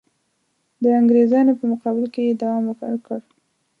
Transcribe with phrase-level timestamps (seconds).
[0.83, 3.19] د انګرېزانو په مقابل کې یې دوام ورکړ.